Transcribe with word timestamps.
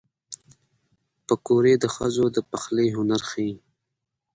پکورې 1.27 1.73
د 1.83 1.85
ښځو 1.95 2.25
د 2.35 2.37
پخلي 2.49 2.87
هنر 2.97 3.21
ښيي 3.29 3.51